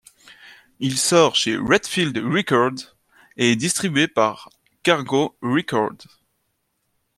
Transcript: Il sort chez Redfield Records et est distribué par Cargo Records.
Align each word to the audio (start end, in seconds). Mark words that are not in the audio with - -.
Il 0.79 0.97
sort 0.97 1.35
chez 1.35 1.57
Redfield 1.57 2.17
Records 2.17 2.97
et 3.37 3.51
est 3.51 3.55
distribué 3.55 4.07
par 4.07 4.49
Cargo 4.81 5.37
Records. 5.43 6.07